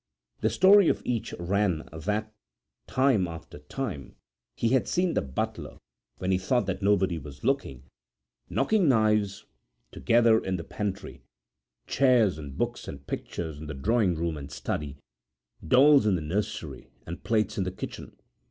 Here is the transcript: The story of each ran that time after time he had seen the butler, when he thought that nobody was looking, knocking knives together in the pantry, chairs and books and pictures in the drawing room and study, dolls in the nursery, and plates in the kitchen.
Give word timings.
The 0.39 0.49
story 0.49 0.89
of 0.89 1.03
each 1.05 1.31
ran 1.37 1.87
that 1.93 2.33
time 2.87 3.27
after 3.27 3.59
time 3.59 4.15
he 4.55 4.69
had 4.69 4.87
seen 4.87 5.13
the 5.13 5.21
butler, 5.21 5.77
when 6.17 6.31
he 6.31 6.39
thought 6.39 6.65
that 6.65 6.81
nobody 6.81 7.19
was 7.19 7.43
looking, 7.43 7.83
knocking 8.49 8.89
knives 8.89 9.45
together 9.91 10.43
in 10.43 10.57
the 10.57 10.63
pantry, 10.63 11.21
chairs 11.85 12.39
and 12.39 12.57
books 12.57 12.87
and 12.87 13.05
pictures 13.05 13.59
in 13.59 13.67
the 13.67 13.75
drawing 13.75 14.15
room 14.15 14.37
and 14.37 14.51
study, 14.51 14.97
dolls 15.63 16.07
in 16.07 16.15
the 16.15 16.21
nursery, 16.23 16.89
and 17.05 17.23
plates 17.23 17.59
in 17.59 17.63
the 17.63 17.69
kitchen. 17.71 18.17